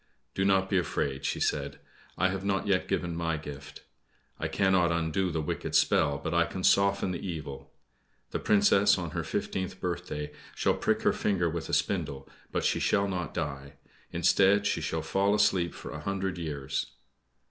[0.33, 1.77] "Do not be afraid," she said,
[2.17, 3.83] "I have not yet given my gift.
[4.39, 7.71] I cannot undo the wicked spell, but I can soften the evil.
[8.31, 12.79] The Princess, on her fifteenth birthday, shall prick her finger with a spindle, but she
[12.79, 13.73] shall not die.
[14.11, 16.93] Instead, she shall fall asleep for a hundred years."